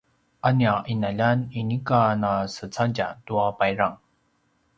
a 0.47 0.51
nia 0.59 0.71
’inaljan 0.93 1.39
inika 1.61 2.01
nasecadja 2.23 3.07
tua 3.27 3.45
payrang 3.59 3.97